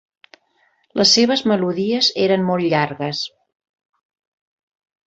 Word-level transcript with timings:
Les 1.01 1.11
seves 1.17 1.43
melodies 1.51 2.09
eren 2.27 2.49
molt 2.49 2.69
llargues. 2.75 3.21